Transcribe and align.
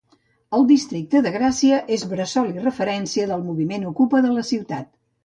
El 0.59 0.63
districte 0.69 1.19
de 1.25 1.33
Gràcia 1.35 1.77
és 1.97 2.05
bressol 2.13 2.49
i 2.53 2.63
referència 2.63 3.29
del 3.33 3.45
moviment 3.51 3.87
ocupa 3.91 4.23
de 4.29 4.33
la 4.39 4.47
ciutat. 4.49 4.91